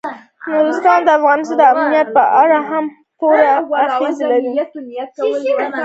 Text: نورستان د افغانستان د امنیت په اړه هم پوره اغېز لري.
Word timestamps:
نورستان 0.51 0.99
د 1.07 1.09
افغانستان 1.19 1.57
د 1.59 1.61
امنیت 1.73 2.07
په 2.17 2.23
اړه 2.41 2.57
هم 2.69 2.85
پوره 3.19 3.49
اغېز 3.87 4.17
لري. 4.29 4.51